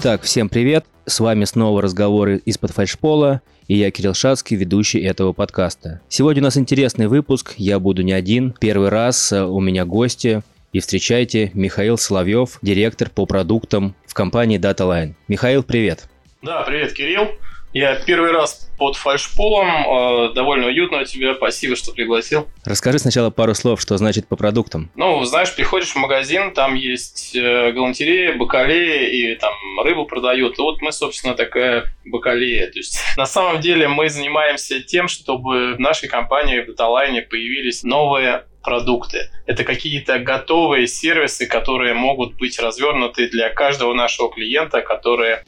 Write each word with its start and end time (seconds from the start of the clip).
Итак, 0.00 0.22
всем 0.22 0.48
привет! 0.48 0.86
С 1.06 1.18
вами 1.18 1.44
снова 1.44 1.82
разговоры 1.82 2.40
из-под 2.44 2.70
фальшпола, 2.70 3.42
и 3.66 3.76
я 3.76 3.90
Кирилл 3.90 4.14
Шацкий, 4.14 4.56
ведущий 4.56 5.00
этого 5.00 5.32
подкаста. 5.32 6.00
Сегодня 6.08 6.40
у 6.40 6.44
нас 6.44 6.56
интересный 6.56 7.08
выпуск, 7.08 7.54
я 7.56 7.80
буду 7.80 8.02
не 8.02 8.12
один. 8.12 8.54
Первый 8.60 8.90
раз 8.90 9.32
э, 9.32 9.42
у 9.42 9.58
меня 9.58 9.84
гости, 9.84 10.42
и 10.72 10.78
встречайте 10.78 11.50
Михаил 11.52 11.98
Соловьев, 11.98 12.60
директор 12.62 13.10
по 13.10 13.26
продуктам 13.26 13.96
в 14.06 14.14
компании 14.14 14.60
DataLine. 14.60 15.14
Михаил, 15.26 15.64
привет! 15.64 16.08
Да, 16.42 16.62
привет, 16.62 16.92
Кирилл. 16.92 17.30
Я 17.72 17.96
первый 17.96 18.32
раз 18.32 18.68
под 18.78 18.96
фальшполом. 18.96 19.68
Э, 19.68 20.32
довольно 20.34 20.66
уютно 20.68 21.02
у 21.02 21.04
тебя. 21.04 21.34
Спасибо, 21.34 21.76
что 21.76 21.92
пригласил. 21.92 22.48
Расскажи 22.64 22.98
сначала 22.98 23.30
пару 23.30 23.54
слов, 23.54 23.80
что 23.80 23.96
значит 23.98 24.26
по 24.26 24.36
продуктам. 24.36 24.90
Ну, 24.94 25.22
знаешь, 25.24 25.54
приходишь 25.54 25.90
в 25.90 25.96
магазин, 25.96 26.54
там 26.54 26.74
есть 26.74 27.36
э, 27.36 27.72
галантерея, 27.72 28.36
бакалея 28.36 29.08
и 29.08 29.34
там 29.34 29.52
рыбу 29.84 30.06
продают. 30.06 30.58
Вот 30.58 30.80
мы, 30.80 30.92
собственно, 30.92 31.34
такая 31.34 31.84
бакалея. 32.06 32.70
То 32.70 32.78
есть, 32.78 33.00
на 33.16 33.26
самом 33.26 33.60
деле, 33.60 33.88
мы 33.88 34.08
занимаемся 34.08 34.80
тем, 34.80 35.08
чтобы 35.08 35.74
в 35.74 35.80
нашей 35.80 36.08
компании 36.08 36.60
в 36.60 36.66
DataLine 36.66 37.16
е 37.16 37.22
появились 37.22 37.82
новые 37.82 38.44
продукты. 38.62 39.30
Это 39.46 39.64
какие-то 39.64 40.18
готовые 40.18 40.86
сервисы, 40.86 41.46
которые 41.46 41.94
могут 41.94 42.36
быть 42.36 42.58
развернуты 42.58 43.28
для 43.28 43.48
каждого 43.50 43.94
нашего 43.94 44.30
клиента, 44.30 44.82
которые 44.82 45.44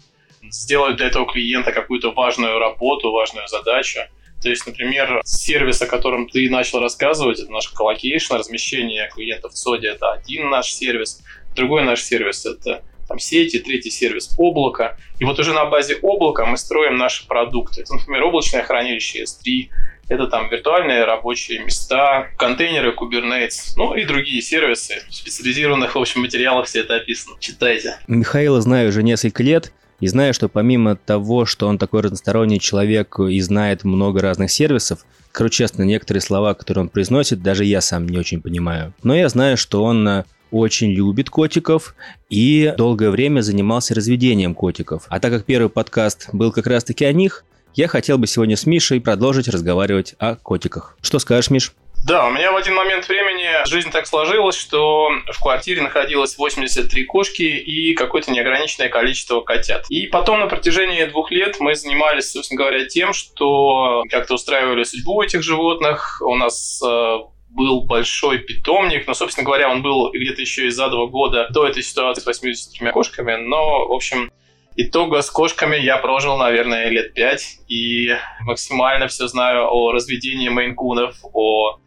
сделают 0.51 0.97
для 0.97 1.07
этого 1.07 1.27
клиента 1.27 1.73
какую-то 1.73 2.13
важную 2.13 2.59
работу, 2.59 3.13
важную 3.13 3.49
задачу. 3.49 4.01
То 4.43 4.49
есть, 4.49 4.67
например, 4.67 5.21
сервис, 5.25 5.83
о 5.83 5.87
котором 5.87 6.29
ты 6.29 6.49
начал 6.49 6.81
рассказывать, 6.81 7.41
это 7.41 7.53
наш 7.53 7.69
colocation, 7.69 8.35
размещение 8.35 9.09
клиентов 9.15 9.53
в 9.53 9.59
ЦОДе, 9.59 9.89
это 9.89 10.13
один 10.13 10.49
наш 10.49 10.73
сервис. 10.73 11.23
Другой 11.55 11.85
наш 11.85 12.03
сервис— 12.03 12.47
это 12.47 12.83
там, 13.07 13.19
сети, 13.19 13.59
третий 13.59 13.91
сервис 13.91 14.35
облака. 14.39 14.97
И 15.19 15.25
вот 15.25 15.39
уже 15.39 15.53
на 15.53 15.67
базе 15.67 15.97
облака 16.01 16.47
мы 16.47 16.57
строим 16.57 16.97
наши 16.97 17.27
продукты. 17.27 17.83
Это, 17.83 17.95
например, 17.95 18.23
облачное 18.23 18.63
хранилище 18.63 19.25
S3, 19.25 19.69
это 20.09 20.27
там 20.27 20.49
виртуальные 20.49 21.05
рабочие 21.05 21.59
места, 21.61 22.29
контейнеры 22.37 22.95
Kubernetes, 22.95 23.75
ну 23.77 23.95
и 23.95 24.05
другие 24.05 24.41
сервисы. 24.41 25.03
В 25.09 25.15
специализированных, 25.15 25.95
в 25.95 25.99
общем, 25.99 26.23
материалах 26.23 26.67
все 26.67 26.81
это 26.81 26.97
описано. 26.97 27.37
Читайте. 27.41 27.99
Михаила 28.07 28.61
знаю 28.61 28.89
уже 28.89 29.03
несколько 29.03 29.43
лет. 29.43 29.73
И 30.01 30.07
знаю, 30.07 30.35
что 30.35 30.49
помимо 30.49 30.97
того, 30.97 31.45
что 31.45 31.69
он 31.69 31.79
такой 31.79 32.01
разносторонний 32.01 32.59
человек 32.59 33.19
и 33.21 33.41
знает 33.41 33.85
много 33.85 34.21
разных 34.21 34.51
сервисов, 34.51 35.05
скажу 35.31 35.51
честно, 35.51 35.83
некоторые 35.83 36.23
слова, 36.23 36.55
которые 36.55 36.83
он 36.83 36.89
произносит, 36.89 37.43
даже 37.43 37.65
я 37.65 37.81
сам 37.81 38.09
не 38.09 38.19
очень 38.19 38.41
понимаю. 38.41 38.95
Но 39.03 39.15
я 39.15 39.29
знаю, 39.29 39.57
что 39.57 39.85
он 39.85 40.09
э, 40.09 40.25
очень 40.51 40.91
любит 40.91 41.31
котиков 41.31 41.95
и 42.29 42.75
долгое 42.77 43.11
время 43.11 43.41
занимался 43.41 43.95
разведением 43.95 44.55
котиков. 44.55 45.05
А 45.09 45.21
так 45.21 45.33
как 45.33 45.45
первый 45.45 45.69
подкаст 45.69 46.31
был 46.33 46.51
как 46.51 46.67
раз-таки 46.67 47.05
о 47.05 47.13
них, 47.13 47.45
я 47.75 47.87
хотел 47.87 48.19
бы 48.19 48.27
сегодня 48.27 48.57
с 48.57 48.67
Мишей 48.67 49.01
продолжить 49.01 49.49
разговаривать 49.49 50.15
о 50.19 50.35
котиках. 50.35 50.97
Что 51.01 51.19
скажешь, 51.19 51.51
Миш? 51.51 51.73
Да, 52.05 52.27
у 52.27 52.31
меня 52.31 52.51
в 52.51 52.57
один 52.57 52.75
момент 52.75 53.07
времени 53.09 53.49
жизнь 53.69 53.91
так 53.91 54.07
сложилась, 54.07 54.57
что 54.57 55.11
в 55.33 55.41
квартире 55.41 55.83
находилось 55.83 56.39
83 56.39 57.05
кошки 57.05 57.43
и 57.43 57.95
какое-то 57.95 58.33
неограниченное 58.33 58.89
количество 58.89 59.43
котят. 59.43 59.85
И 59.91 60.07
потом 60.07 60.41
на 60.41 60.47
протяжении 60.47 61.05
двух 61.05 61.31
лет 61.31 61.61
мы 61.61 61.75
занимались, 61.75 62.33
собственно 62.33 62.59
говоря, 62.59 62.87
тем, 62.87 63.13
что 63.13 64.03
как-то 64.11 64.35
устраивали 64.35 64.83
судьбу 64.85 65.23
этих 65.23 65.43
животных. 65.43 66.23
У 66.25 66.35
нас 66.37 66.81
э, 66.83 67.19
был 67.51 67.83
большой 67.83 68.39
питомник, 68.39 69.07
но, 69.07 69.15
собственно 69.15 69.45
говоря, 69.45 69.71
он 69.71 69.83
был 69.83 70.11
где-то 70.11 70.41
еще 70.41 70.67
и 70.67 70.71
за 70.71 70.89
два 70.89 71.07
года 71.07 71.49
до 71.51 71.67
этой 71.67 71.83
ситуации 71.83 72.23
с 72.23 72.27
83 72.27 72.93
кошками, 72.93 73.37
но, 73.37 73.87
в 73.89 73.93
общем, 73.93 74.31
Итого 74.77 75.21
с 75.21 75.29
кошками 75.31 75.77
я 75.77 75.99
прожил, 75.99 76.39
наверное, 76.39 76.89
лет 76.89 77.13
пять, 77.13 77.59
и 77.69 78.17
максимально 78.43 79.09
все 79.09 79.27
знаю 79.27 79.69
о 79.69 79.93
разведении 79.93 80.49
мейнкунов, 80.49 81.17
о 81.35 81.81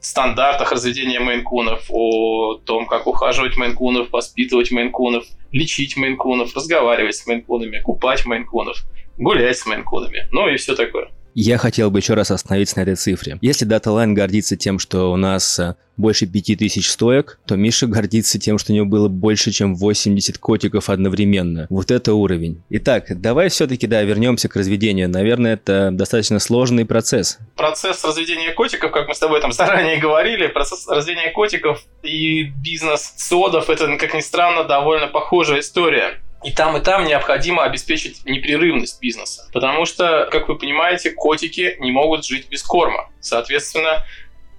стандартах 0.00 0.72
разведения 0.72 1.20
мейнкунов, 1.20 1.84
о 1.88 2.58
том, 2.64 2.86
как 2.86 3.06
ухаживать 3.06 3.56
мейнкунов, 3.56 4.10
воспитывать 4.12 4.70
мейнкунов, 4.70 5.24
лечить 5.52 5.96
мейнкунов, 5.96 6.54
разговаривать 6.54 7.16
с 7.16 7.26
мейнкунами, 7.26 7.80
купать 7.80 8.24
мейнкунов, 8.26 8.84
гулять 9.16 9.58
с 9.58 9.66
мейнкунами, 9.66 10.28
ну 10.30 10.48
и 10.48 10.56
все 10.56 10.74
такое. 10.74 11.10
Я 11.34 11.58
хотел 11.58 11.90
бы 11.90 11.98
еще 11.98 12.14
раз 12.14 12.30
остановиться 12.30 12.78
на 12.78 12.82
этой 12.82 12.96
цифре. 12.96 13.38
Если 13.40 13.66
DataLine 13.66 14.12
гордится 14.12 14.56
тем, 14.56 14.78
что 14.78 15.12
у 15.12 15.16
нас 15.16 15.58
э, 15.58 15.74
больше 15.96 16.26
5000 16.26 16.88
стоек, 16.88 17.38
то 17.46 17.56
Миша 17.56 17.86
гордится 17.86 18.38
тем, 18.38 18.58
что 18.58 18.72
у 18.72 18.76
него 18.76 18.86
было 18.86 19.08
больше, 19.08 19.50
чем 19.50 19.74
80 19.74 20.38
котиков 20.38 20.88
одновременно. 20.88 21.66
Вот 21.70 21.90
это 21.90 22.14
уровень. 22.14 22.62
Итак, 22.70 23.20
давай 23.20 23.48
все-таки, 23.50 23.86
да, 23.86 24.02
вернемся 24.02 24.48
к 24.48 24.56
разведению. 24.56 25.08
Наверное, 25.08 25.54
это 25.54 25.90
достаточно 25.92 26.38
сложный 26.38 26.86
процесс. 26.86 27.38
Процесс 27.56 28.04
разведения 28.04 28.52
котиков, 28.52 28.90
как 28.92 29.08
мы 29.08 29.14
с 29.14 29.18
тобой 29.18 29.40
там 29.40 29.52
заранее 29.52 29.98
говорили, 30.00 30.46
процесс 30.46 30.88
разведения 30.88 31.30
котиков 31.30 31.84
и 32.02 32.44
бизнес 32.44 33.14
содов, 33.16 33.68
это, 33.68 33.96
как 33.96 34.14
ни 34.14 34.20
странно, 34.20 34.64
довольно 34.64 35.08
похожая 35.08 35.60
история. 35.60 36.20
И 36.44 36.52
там, 36.52 36.76
и 36.76 36.80
там 36.80 37.04
необходимо 37.04 37.64
обеспечить 37.64 38.24
непрерывность 38.24 39.00
бизнеса. 39.00 39.48
Потому 39.52 39.86
что, 39.86 40.28
как 40.30 40.48
вы 40.48 40.56
понимаете, 40.56 41.10
котики 41.10 41.76
не 41.80 41.90
могут 41.90 42.24
жить 42.24 42.48
без 42.48 42.62
корма. 42.62 43.10
Соответственно, 43.20 44.04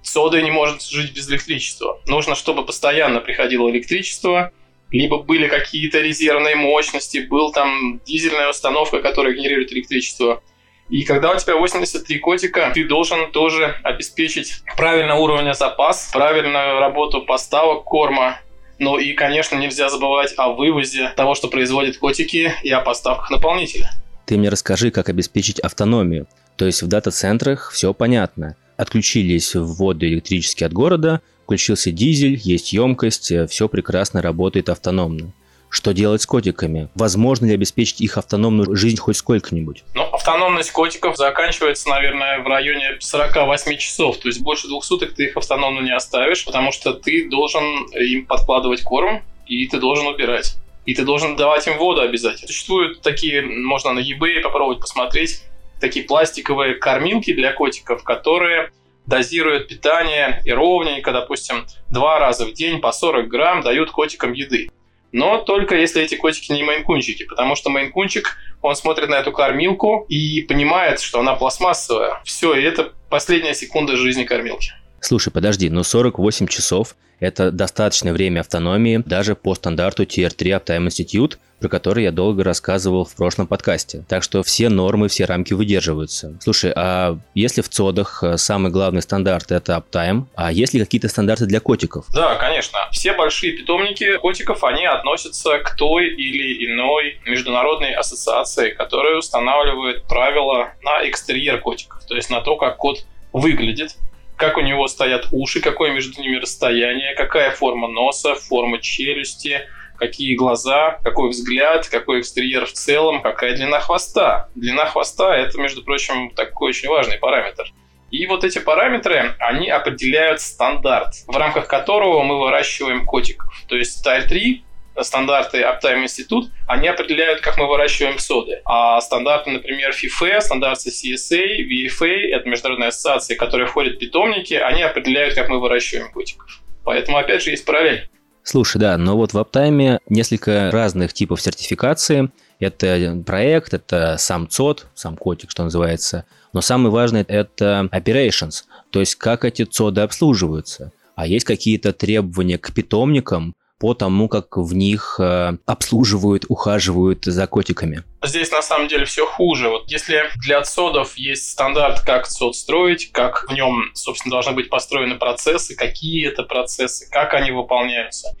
сода 0.02 0.42
не 0.42 0.50
может 0.50 0.82
жить 0.82 1.14
без 1.14 1.30
электричества. 1.30 2.00
Нужно, 2.06 2.34
чтобы 2.34 2.66
постоянно 2.66 3.20
приходило 3.20 3.70
электричество, 3.70 4.52
либо 4.90 5.18
были 5.18 5.46
какие-то 5.46 6.00
резервные 6.00 6.56
мощности, 6.56 7.18
был 7.18 7.52
там 7.52 8.00
дизельная 8.04 8.50
установка, 8.50 9.00
которая 9.00 9.34
генерирует 9.34 9.72
электричество. 9.72 10.42
И 10.88 11.04
когда 11.04 11.30
у 11.30 11.38
тебя 11.38 11.56
83 11.56 12.18
котика, 12.18 12.72
ты 12.74 12.84
должен 12.84 13.30
тоже 13.30 13.76
обеспечить 13.84 14.62
правильный 14.76 15.14
уровень 15.14 15.54
запас, 15.54 16.10
правильную 16.12 16.80
работу 16.80 17.22
поставок 17.22 17.84
корма, 17.84 18.40
ну 18.80 18.98
и, 18.98 19.12
конечно, 19.12 19.56
нельзя 19.56 19.88
забывать 19.88 20.34
о 20.36 20.48
вывозе 20.52 21.12
того, 21.16 21.34
что 21.34 21.48
производят 21.48 21.98
котики, 21.98 22.52
и 22.64 22.70
о 22.70 22.80
поставках 22.80 23.30
наполнителя. 23.30 23.92
Ты 24.26 24.38
мне 24.38 24.48
расскажи, 24.48 24.90
как 24.90 25.08
обеспечить 25.08 25.60
автономию. 25.60 26.26
То 26.56 26.66
есть 26.66 26.82
в 26.82 26.88
дата-центрах 26.88 27.70
все 27.72 27.92
понятно. 27.94 28.56
Отключились 28.76 29.54
вводы 29.54 30.06
электрические 30.06 30.66
от 30.66 30.72
города, 30.72 31.20
включился 31.44 31.90
дизель, 31.92 32.40
есть 32.42 32.72
емкость, 32.72 33.32
все 33.48 33.68
прекрасно 33.68 34.22
работает 34.22 34.68
автономно. 34.68 35.32
Что 35.68 35.92
делать 35.92 36.22
с 36.22 36.26
котиками? 36.26 36.88
Возможно 36.94 37.46
ли 37.46 37.54
обеспечить 37.54 38.00
их 38.00 38.18
автономную 38.18 38.74
жизнь 38.74 38.96
хоть 38.96 39.16
сколько-нибудь? 39.16 39.84
Автономность 40.12 40.72
котиков 40.72 41.16
заканчивается, 41.16 41.88
наверное, 41.88 42.40
в 42.40 42.46
районе 42.46 42.96
48 42.98 43.76
часов. 43.76 44.18
То 44.18 44.28
есть 44.28 44.40
больше 44.40 44.66
двух 44.66 44.84
суток 44.84 45.14
ты 45.14 45.24
их 45.26 45.36
автономно 45.36 45.80
не 45.80 45.94
оставишь, 45.94 46.44
потому 46.44 46.72
что 46.72 46.92
ты 46.92 47.28
должен 47.28 47.64
им 47.92 48.26
подкладывать 48.26 48.82
корм, 48.82 49.22
и 49.46 49.66
ты 49.68 49.78
должен 49.78 50.06
убирать. 50.06 50.56
И 50.84 50.94
ты 50.94 51.04
должен 51.04 51.36
давать 51.36 51.66
им 51.66 51.78
воду 51.78 52.00
обязательно. 52.00 52.48
Существуют 52.48 53.02
такие, 53.02 53.42
можно 53.42 53.92
на 53.92 54.00
eBay 54.00 54.40
попробовать 54.40 54.80
посмотреть, 54.80 55.42
такие 55.80 56.04
пластиковые 56.04 56.74
кормилки 56.74 57.32
для 57.32 57.52
котиков, 57.52 58.02
которые 58.02 58.70
дозируют 59.06 59.68
питание 59.68 60.42
и 60.44 60.52
ровненько, 60.52 61.12
допустим, 61.12 61.66
два 61.90 62.18
раза 62.18 62.46
в 62.46 62.52
день 62.52 62.80
по 62.80 62.92
40 62.92 63.28
грамм 63.28 63.62
дают 63.62 63.90
котикам 63.90 64.32
еды. 64.32 64.70
Но 65.12 65.38
только 65.38 65.76
если 65.76 66.02
эти 66.02 66.14
котики 66.14 66.52
не 66.52 66.62
мейнкунчики, 66.62 67.24
потому 67.24 67.56
что 67.56 67.70
мейнкунчик, 67.70 68.36
он 68.62 68.76
смотрит 68.76 69.08
на 69.08 69.16
эту 69.16 69.32
кормилку 69.32 70.06
и 70.08 70.42
понимает, 70.42 71.00
что 71.00 71.20
она 71.20 71.34
пластмассовая. 71.34 72.20
Все, 72.24 72.54
и 72.54 72.62
это 72.62 72.92
последняя 73.08 73.54
секунда 73.54 73.96
жизни 73.96 74.24
кормилки. 74.24 74.72
Слушай, 75.00 75.32
подожди, 75.32 75.70
но 75.70 75.82
48 75.82 76.46
часов– 76.46 76.94
это 77.20 77.50
достаточное 77.50 78.12
время 78.12 78.40
автономии 78.40 79.02
даже 79.04 79.34
по 79.34 79.54
стандарту 79.54 80.04
Tier 80.04 80.30
3 80.30 80.50
Uptime 80.52 80.86
Institute, 80.86 81.36
про 81.60 81.68
который 81.68 82.04
я 82.04 82.12
долго 82.12 82.42
рассказывал 82.42 83.04
в 83.04 83.14
прошлом 83.14 83.46
подкасте. 83.46 84.04
Так 84.08 84.22
что 84.22 84.42
все 84.42 84.68
нормы, 84.68 85.08
все 85.08 85.26
рамки 85.26 85.52
выдерживаются. 85.52 86.38
Слушай, 86.40 86.72
а 86.74 87.18
если 87.34 87.60
в 87.60 87.68
ЦОДах 87.68 88.22
э, 88.22 88.38
самый 88.38 88.72
главный 88.72 89.02
стандарт– 89.02 89.50
это 89.52 89.74
Uptime, 89.74 90.24
а 90.34 90.50
есть 90.50 90.72
ли 90.72 90.80
какие-то 90.80 91.08
стандарты 91.08 91.44
для 91.46 91.60
котиков? 91.60 92.06
Да, 92.14 92.36
конечно. 92.36 92.78
Все 92.92 93.12
большие 93.12 93.52
питомники 93.52 94.16
котиков, 94.16 94.64
они 94.64 94.86
относятся 94.86 95.58
к 95.58 95.76
той 95.76 96.08
или 96.08 96.66
иной 96.66 97.20
международной 97.26 97.92
ассоциации, 97.92 98.70
которая 98.70 99.18
устанавливает 99.18 100.04
правила 100.04 100.72
на 100.82 101.08
экстерьер 101.08 101.60
котиков, 101.60 102.04
то 102.06 102.16
есть 102.16 102.30
на 102.30 102.40
то, 102.40 102.56
как 102.56 102.78
кот 102.78 103.04
выглядит, 103.32 103.96
как 104.40 104.56
у 104.56 104.60
него 104.60 104.88
стоят 104.88 105.28
уши, 105.30 105.60
какое 105.60 105.92
между 105.92 106.20
ними 106.20 106.36
расстояние, 106.36 107.14
какая 107.14 107.50
форма 107.50 107.88
носа, 107.88 108.34
форма 108.34 108.80
челюсти, 108.80 109.68
какие 109.98 110.34
глаза, 110.34 110.98
какой 111.04 111.28
взгляд, 111.28 111.86
какой 111.88 112.20
экстерьер 112.20 112.64
в 112.64 112.72
целом, 112.72 113.20
какая 113.20 113.54
длина 113.54 113.80
хвоста. 113.80 114.48
Длина 114.54 114.86
хвоста– 114.86 115.36
это, 115.36 115.60
между 115.60 115.84
прочим, 115.84 116.30
такой 116.30 116.70
очень 116.70 116.88
важный 116.88 117.18
параметр. 117.18 117.70
И 118.10 118.26
вот 118.26 118.42
эти 118.42 118.58
параметры, 118.58 119.36
они 119.38 119.68
определяют 119.68 120.40
стандарт, 120.40 121.14
в 121.28 121.36
рамках 121.36 121.68
которого 121.68 122.22
мы 122.22 122.40
выращиваем 122.40 123.04
котиков. 123.04 123.52
То 123.68 123.76
есть 123.76 124.04
Style 124.04 124.26
3 124.26 124.64
стандарты 125.00 125.58
Uptime 125.58 126.04
Institute, 126.04 126.46
они 126.66 126.88
определяют, 126.88 127.40
как 127.40 127.58
мы 127.58 127.66
выращиваем 127.68 128.18
соды. 128.18 128.60
А 128.64 129.00
стандарты, 129.00 129.50
например, 129.50 129.90
FIFA, 129.90 130.40
стандарты 130.40 130.90
CSA, 130.90 131.60
VFA, 131.68 132.16
это 132.32 132.48
международные 132.48 132.88
ассоциации, 132.88 133.34
которые 133.34 133.66
входят 133.66 133.96
в 133.96 133.98
питомники, 133.98 134.54
они 134.54 134.82
определяют, 134.82 135.34
как 135.34 135.48
мы 135.48 135.60
выращиваем 135.60 136.10
котиков. 136.12 136.60
Поэтому, 136.84 137.18
опять 137.18 137.42
же, 137.42 137.50
есть 137.50 137.64
параллель. 137.64 138.08
Слушай, 138.42 138.78
да, 138.78 138.96
но 138.96 139.16
вот 139.16 139.32
в 139.32 139.38
Uptime 139.38 139.98
несколько 140.08 140.70
разных 140.72 141.12
типов 141.12 141.40
сертификации. 141.40 142.30
Это 142.58 143.22
проект, 143.26 143.72
это 143.74 144.16
сам 144.18 144.48
ЦОД, 144.48 144.86
сам 144.94 145.16
котик, 145.16 145.50
что 145.50 145.62
называется. 145.64 146.26
Но 146.52 146.60
самое 146.60 146.90
важное– 146.90 147.24
это 147.28 147.88
operations, 147.92 148.64
то 148.90 149.00
есть 149.00 149.14
как 149.14 149.44
эти 149.44 149.64
ЦОДы 149.64 150.02
обслуживаются. 150.02 150.92
А 151.14 151.26
есть 151.26 151.44
какие-то 151.44 151.92
требования 151.92 152.58
к 152.58 152.72
питомникам, 152.74 153.54
по 153.80 153.94
тому, 153.94 154.28
как 154.28 154.58
в 154.58 154.74
них 154.74 155.16
э, 155.18 155.56
обслуживают, 155.64 156.44
ухаживают 156.48 157.24
за 157.24 157.46
котиками. 157.46 158.04
Здесь 158.22 158.52
на 158.52 158.60
самом 158.60 158.88
деле 158.88 159.06
все 159.06 159.24
хуже. 159.24 159.70
Вот 159.70 159.90
если 159.90 160.24
для 160.36 160.58
отсодов 160.58 161.16
есть 161.16 161.50
стандарт, 161.50 162.00
как 162.02 162.26
сод 162.26 162.54
строить, 162.54 163.10
как 163.10 163.46
в 163.48 163.54
нем, 163.54 163.90
собственно, 163.94 164.32
должны 164.32 164.52
быть 164.52 164.68
построены 164.68 165.16
процессы, 165.16 165.74
какие 165.74 166.28
это 166.28 166.42
процессы, 166.42 167.10
как 167.10 167.32
они 167.32 167.52
выполняются, 167.52 168.36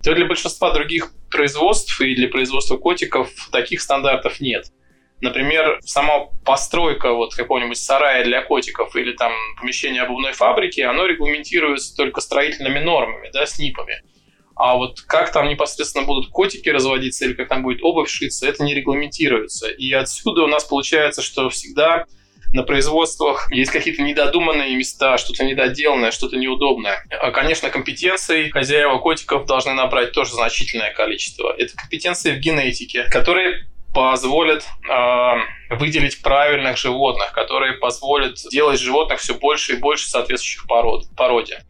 то 0.00 0.14
для 0.14 0.26
большинства 0.26 0.72
других 0.72 1.12
производств 1.28 2.00
и 2.00 2.14
для 2.14 2.28
производства 2.28 2.76
котиков 2.76 3.28
таких 3.50 3.80
стандартов 3.80 4.40
нет. 4.40 4.66
Например, 5.20 5.80
сама 5.84 6.26
постройка 6.44 7.12
вот 7.12 7.34
какого-нибудь 7.34 7.78
сарая 7.78 8.24
для 8.24 8.42
котиков 8.42 8.94
или 8.94 9.12
там 9.12 9.32
помещения 9.60 10.02
обувной 10.02 10.32
фабрики, 10.32 10.82
оно 10.82 11.06
регламентируется 11.06 11.96
только 11.96 12.20
строительными 12.20 12.78
нормами, 12.78 13.30
да, 13.32 13.44
СНИПами. 13.44 14.02
А 14.56 14.76
вот 14.76 15.00
как 15.00 15.32
там 15.32 15.48
непосредственно 15.48 16.04
будут 16.04 16.30
котики 16.30 16.68
разводиться 16.68 17.24
или 17.24 17.34
как 17.34 17.48
там 17.48 17.62
будет 17.62 17.82
обувь 17.82 18.08
шиться, 18.08 18.48
это 18.48 18.62
не 18.62 18.74
регламентируется. 18.74 19.68
И 19.68 19.92
отсюда 19.92 20.42
у 20.42 20.46
нас 20.46 20.64
получается, 20.64 21.22
что 21.22 21.48
всегда 21.50 22.04
на 22.52 22.62
производствах 22.62 23.50
есть 23.50 23.72
какие-то 23.72 24.02
недодуманные 24.02 24.76
места, 24.76 25.18
что-то 25.18 25.44
недоделанное, 25.44 26.12
что-то 26.12 26.36
неудобное. 26.36 27.04
А, 27.10 27.32
конечно, 27.32 27.68
компетенций 27.68 28.50
хозяева 28.50 28.98
котиков 28.98 29.44
должны 29.46 29.72
набрать 29.72 30.12
тоже 30.12 30.34
значительное 30.34 30.92
количество. 30.94 31.52
Это 31.58 31.76
компетенции 31.76 32.32
в 32.32 32.38
генетике, 32.38 33.04
которые 33.10 33.66
позволят 33.92 34.64
э, 34.88 35.74
выделить 35.74 36.22
правильных 36.22 36.76
животных, 36.76 37.32
которые 37.32 37.74
позволят 37.74 38.36
делать 38.50 38.80
животных 38.80 39.18
все 39.18 39.34
больше 39.34 39.72
и 39.72 39.76
больше 39.76 40.08
соответствующих 40.08 40.66
пород, 40.68 41.06
породе. 41.16 41.64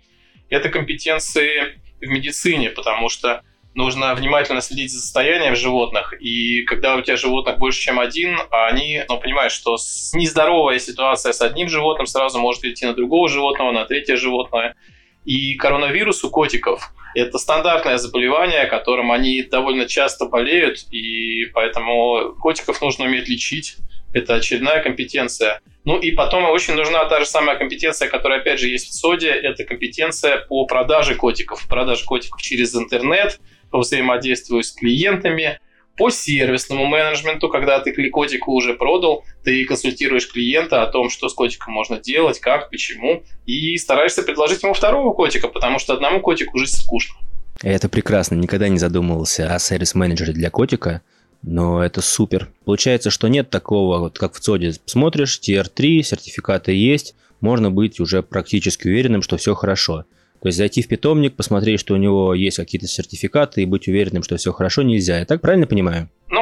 Это 0.50 0.68
компетенции 0.68 1.80
в 2.04 2.10
медицине, 2.10 2.70
потому 2.70 3.08
что 3.08 3.42
нужно 3.74 4.14
внимательно 4.14 4.60
следить 4.60 4.92
за 4.92 5.00
состоянием 5.00 5.56
животных, 5.56 6.14
и 6.20 6.62
когда 6.62 6.96
у 6.96 7.02
тебя 7.02 7.16
животных 7.16 7.58
больше, 7.58 7.80
чем 7.80 7.98
один, 7.98 8.38
они, 8.50 9.02
ну, 9.08 9.18
понимаешь, 9.18 9.52
что 9.52 9.76
нездоровая 10.12 10.78
ситуация 10.78 11.32
с 11.32 11.40
одним 11.40 11.68
животным 11.68 12.06
сразу 12.06 12.38
может 12.38 12.64
идти 12.64 12.86
на 12.86 12.94
другого 12.94 13.28
животного, 13.28 13.72
на 13.72 13.84
третье 13.84 14.16
животное. 14.16 14.76
И 15.24 15.54
коронавирус 15.54 16.22
у 16.22 16.30
котиков– 16.30 16.92
это 17.14 17.38
стандартное 17.38 17.96
заболевание, 17.96 18.66
которым 18.66 19.10
они 19.10 19.42
довольно 19.42 19.86
часто 19.86 20.26
болеют, 20.26 20.84
и 20.90 21.46
поэтому 21.46 22.34
котиков 22.40 22.80
нужно 22.82 23.06
уметь 23.06 23.28
лечить. 23.28 23.76
Это 24.12 24.34
очередная 24.34 24.82
компетенция. 24.82 25.60
Ну 25.84 25.98
и 25.98 26.12
потом 26.12 26.44
очень 26.50 26.74
нужна 26.74 27.04
та 27.04 27.20
же 27.20 27.26
самая 27.26 27.56
компетенция, 27.58 28.08
которая 28.08 28.40
опять 28.40 28.58
же 28.58 28.68
есть 28.68 28.88
в 28.88 28.94
СОДе, 28.94 29.28
это 29.28 29.64
компетенция 29.64 30.38
по 30.38 30.66
продаже 30.66 31.14
котиков, 31.14 31.68
продаже 31.68 32.04
котиков 32.04 32.40
через 32.40 32.74
интернет, 32.74 33.38
по 33.70 33.80
взаимодействию 33.80 34.62
с 34.62 34.72
клиентами, 34.72 35.60
по 35.96 36.10
сервисному 36.10 36.86
менеджменту, 36.86 37.48
когда 37.48 37.80
ты 37.80 37.92
котику 38.10 38.52
уже 38.52 38.74
продал, 38.74 39.24
ты 39.44 39.64
консультируешь 39.64 40.30
клиента 40.30 40.82
о 40.82 40.86
том, 40.86 41.10
что 41.10 41.28
с 41.28 41.34
котиком 41.34 41.74
можно 41.74 41.98
делать, 41.98 42.40
как, 42.40 42.70
почему, 42.70 43.22
и 43.46 43.76
стараешься 43.76 44.22
предложить 44.22 44.62
ему 44.62 44.74
второго 44.74 45.12
котика, 45.12 45.48
потому 45.48 45.78
что 45.78 45.92
одному 45.92 46.20
котику 46.20 46.58
жить 46.58 46.72
скучно. 46.72 47.16
Это 47.62 47.88
прекрасно, 47.88 48.34
никогда 48.34 48.68
не 48.68 48.78
задумывался 48.78 49.54
о 49.54 49.58
сервис-менеджере 49.58 50.32
для 50.32 50.50
котика, 50.50 51.02
но 51.46 51.84
это 51.84 52.00
супер. 52.00 52.48
Получается, 52.64 53.10
что 53.10 53.28
нет 53.28 53.50
такого, 53.50 53.98
вот 53.98 54.18
как 54.18 54.34
в 54.34 54.40
ЦОДе 54.40 54.74
смотришь, 54.86 55.40
TR3, 55.42 56.02
сертификаты 56.02 56.72
есть, 56.72 57.14
можно 57.40 57.70
быть 57.70 58.00
уже 58.00 58.22
практически 58.22 58.88
уверенным, 58.88 59.22
что 59.22 59.36
все 59.36 59.54
хорошо. 59.54 60.04
То 60.40 60.48
есть 60.48 60.58
зайти 60.58 60.82
в 60.82 60.88
питомник, 60.88 61.36
посмотреть, 61.36 61.80
что 61.80 61.94
у 61.94 61.98
него 61.98 62.34
есть 62.34 62.58
какие-то 62.58 62.86
сертификаты 62.86 63.62
и 63.62 63.66
быть 63.66 63.88
уверенным, 63.88 64.22
что 64.22 64.36
все 64.36 64.52
хорошо, 64.52 64.82
нельзя. 64.82 65.18
Я 65.18 65.24
так 65.24 65.40
правильно 65.40 65.66
понимаю? 65.66 66.10
Ну, 66.28 66.40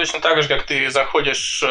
точно 0.00 0.20
так 0.20 0.42
же, 0.42 0.48
как 0.48 0.62
ты 0.62 0.88
заходишь 0.88 1.62
э, 1.62 1.66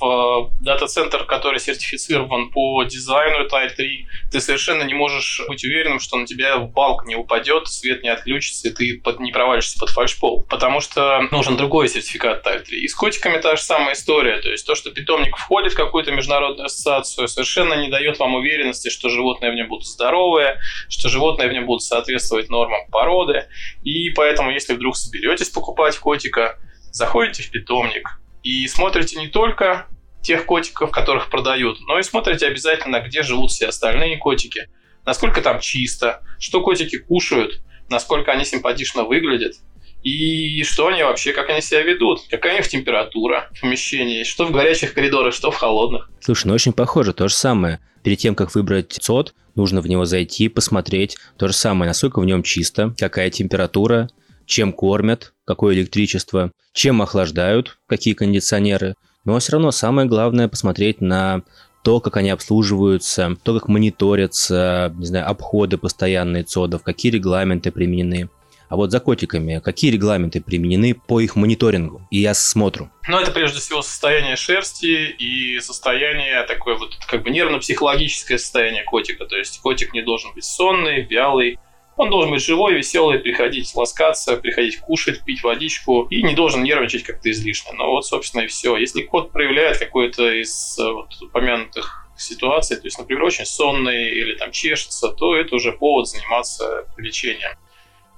в 0.00 0.50
дата-центр, 0.62 1.24
который 1.24 1.60
сертифицирован 1.60 2.48
по 2.48 2.82
дизайну 2.84 3.46
Type 3.48 3.74
3, 3.76 4.06
ты 4.32 4.40
совершенно 4.40 4.82
не 4.84 4.94
можешь 4.94 5.42
быть 5.46 5.62
уверенным, 5.62 6.00
что 6.00 6.16
на 6.16 6.24
тебя 6.24 6.56
балк 6.58 7.04
не 7.04 7.16
упадет, 7.16 7.68
свет 7.68 8.02
не 8.02 8.08
отключится, 8.08 8.68
и 8.68 8.70
ты 8.70 9.02
не 9.18 9.30
провалишься 9.30 9.78
под 9.78 9.90
фальшпол. 9.90 10.46
Потому 10.48 10.80
что 10.80 11.28
нужен 11.30 11.58
другой 11.58 11.88
сертификат 11.88 12.46
Type 12.46 12.60
3. 12.60 12.80
И 12.80 12.88
с 12.88 12.94
котиками 12.94 13.38
та 13.38 13.56
же 13.56 13.62
самая 13.62 13.92
история. 13.92 14.40
То 14.40 14.48
есть 14.48 14.66
то, 14.66 14.74
что 14.74 14.90
питомник 14.90 15.36
входит 15.36 15.74
в 15.74 15.76
какую-то 15.76 16.12
международную 16.12 16.64
ассоциацию, 16.64 17.28
совершенно 17.28 17.74
не 17.74 17.90
дает 17.90 18.18
вам 18.18 18.36
уверенности, 18.36 18.88
что 18.88 19.10
животные 19.10 19.52
в 19.52 19.54
нем 19.54 19.68
будут 19.68 19.86
здоровые, 19.86 20.58
что 20.88 21.10
животные 21.10 21.50
в 21.50 21.52
нем 21.52 21.66
будут 21.66 21.82
соответствовать 21.82 22.48
нормам 22.48 22.80
породы. 22.90 23.48
И 23.82 24.08
поэтому, 24.10 24.50
если 24.50 24.72
вдруг 24.72 24.96
соберетесь 24.96 25.50
покупать 25.50 25.98
котика, 25.98 26.56
заходите 26.90 27.42
в 27.42 27.50
питомник 27.50 28.20
и 28.42 28.66
смотрите 28.68 29.18
не 29.18 29.28
только 29.28 29.86
тех 30.22 30.44
котиков, 30.46 30.90
которых 30.90 31.30
продают, 31.30 31.78
но 31.86 31.98
и 31.98 32.02
смотрите 32.02 32.46
обязательно, 32.46 33.00
где 33.00 33.22
живут 33.22 33.50
все 33.50 33.68
остальные 33.68 34.18
котики, 34.18 34.68
насколько 35.04 35.40
там 35.40 35.60
чисто, 35.60 36.22
что 36.38 36.60
котики 36.60 36.98
кушают, 36.98 37.60
насколько 37.88 38.32
они 38.32 38.44
симпатично 38.44 39.04
выглядят, 39.04 39.54
и 40.02 40.62
что 40.64 40.88
они 40.88 41.02
вообще, 41.02 41.32
как 41.32 41.50
они 41.50 41.60
себя 41.60 41.82
ведут, 41.82 42.22
какая 42.30 42.54
у 42.54 42.56
них 42.56 42.68
температура 42.68 43.50
в 43.54 43.60
помещении, 43.60 44.24
что 44.24 44.46
в 44.46 44.50
горячих 44.50 44.94
коридорах, 44.94 45.34
что 45.34 45.50
в 45.50 45.56
холодных. 45.56 46.10
Слушай, 46.20 46.46
ну 46.46 46.54
очень 46.54 46.72
похоже, 46.72 47.12
то 47.12 47.28
же 47.28 47.34
самое. 47.34 47.80
Перед 48.02 48.18
тем, 48.18 48.34
как 48.34 48.54
выбрать 48.54 48.92
ЦОД, 48.92 49.34
нужно 49.56 49.82
в 49.82 49.88
него 49.88 50.06
зайти, 50.06 50.48
посмотреть. 50.48 51.18
То 51.36 51.48
же 51.48 51.52
самое, 51.54 51.88
насколько 51.88 52.20
в 52.20 52.24
нем 52.24 52.42
чисто, 52.42 52.94
какая 52.98 53.28
температура, 53.28 54.08
чем 54.50 54.72
кормят, 54.72 55.32
какое 55.46 55.74
электричество, 55.74 56.50
чем 56.72 57.00
охлаждают, 57.00 57.78
какие 57.86 58.14
кондиционеры. 58.14 58.96
Но 59.24 59.38
все 59.38 59.52
равно 59.52 59.70
самое 59.70 60.08
главное 60.08 60.48
посмотреть 60.48 61.00
на 61.00 61.42
то, 61.84 62.00
как 62.00 62.16
они 62.16 62.30
обслуживаются, 62.30 63.36
то, 63.42 63.58
как 63.58 63.68
мониторятся, 63.68 64.92
не 64.96 65.06
знаю, 65.06 65.28
обходы 65.28 65.78
постоянные 65.78 66.42
ЦОДов, 66.42 66.82
какие 66.82 67.12
регламенты 67.12 67.70
применены. 67.70 68.28
А 68.68 68.76
вот 68.76 68.90
за 68.90 69.00
котиками, 69.00 69.60
какие 69.64 69.90
регламенты 69.90 70.40
применены 70.40 70.94
по 70.94 71.20
их 71.20 71.36
мониторингу 71.36 72.06
и 72.10 72.24
осмотру? 72.24 72.90
Ну, 73.08 73.18
это 73.18 73.30
прежде 73.32 73.58
всего 73.58 73.82
состояние 73.82 74.36
шерсти 74.36 75.10
и 75.10 75.58
состояние 75.60 76.42
такое 76.44 76.76
вот 76.76 76.94
как 77.08 77.22
бы 77.22 77.30
нервно-психологическое 77.30 78.38
состояние 78.38 78.84
котика. 78.84 79.26
То 79.26 79.36
есть 79.36 79.60
котик 79.60 79.92
не 79.92 80.02
должен 80.02 80.32
быть 80.34 80.44
сонный, 80.44 81.02
вялый, 81.02 81.58
он 81.96 82.08
должен 82.08 82.30
быть 82.30 82.42
живой, 82.42 82.74
веселый, 82.74 83.18
приходить 83.18 83.74
ласкаться, 83.74 84.36
приходить 84.36 84.78
кушать, 84.78 85.22
пить 85.24 85.42
водичку 85.42 86.06
и 86.10 86.22
не 86.22 86.34
должен 86.34 86.62
нервничать 86.62 87.02
как-то 87.02 87.30
излишне. 87.30 87.72
Но 87.74 87.90
вот, 87.90 88.06
собственно, 88.06 88.42
и 88.42 88.46
все. 88.46 88.76
Если 88.76 89.02
кот 89.02 89.32
проявляет 89.32 89.78
какой-то 89.78 90.30
из 90.32 90.78
э, 90.78 90.90
вот, 90.90 91.10
упомянутых 91.20 92.08
ситуаций, 92.16 92.76
то 92.76 92.86
есть, 92.86 92.98
например, 92.98 93.24
очень 93.24 93.44
сонный 93.44 94.10
или 94.10 94.34
там 94.36 94.50
чешется, 94.50 95.08
то 95.08 95.36
это 95.36 95.54
уже 95.56 95.72
повод 95.72 96.08
заниматься 96.08 96.86
лечением. 96.96 97.52